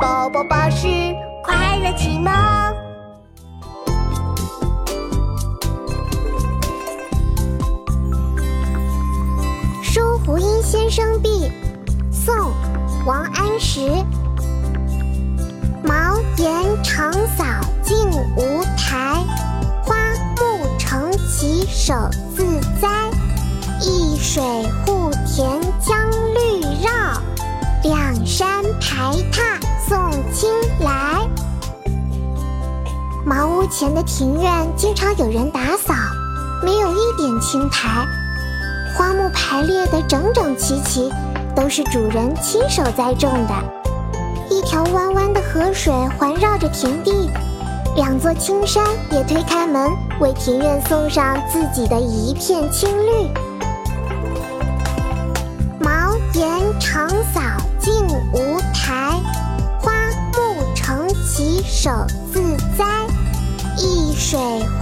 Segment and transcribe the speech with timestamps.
[0.00, 0.86] 宝宝巴士
[1.44, 2.32] 快乐启蒙。
[9.82, 11.50] 书湖阴先生壁，
[12.10, 12.34] 宋·
[13.04, 13.80] 王安石。
[15.84, 17.44] 茅檐长扫
[17.82, 19.22] 净无苔，
[19.84, 19.94] 花
[20.36, 21.94] 木成畦手
[22.34, 22.88] 自栽。
[23.80, 24.42] 一水
[33.62, 35.94] 屋前的庭院经常有人打扫，
[36.64, 38.04] 没有一点青苔，
[38.96, 41.12] 花木排列得整整齐齐，
[41.54, 43.54] 都是主人亲手栽种的。
[44.50, 47.30] 一条弯弯的河水环绕着田地，
[47.94, 53.30] 两座青山也推开门，为庭院送上自己的一片青绿。
[55.78, 57.40] 茅檐长扫
[57.78, 57.94] 净
[58.32, 59.20] 无苔，
[59.80, 59.92] 花
[60.32, 61.90] 木成畦手
[62.32, 62.84] 自栽
[64.32, 64.81] 水